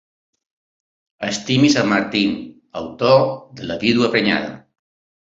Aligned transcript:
Estimis 1.27 1.75
en 1.81 1.87
Martin, 1.91 2.31
autor 2.81 3.21
de 3.61 3.69
La 3.73 3.77
vídua 3.85 4.11
prenyada. 4.17 4.51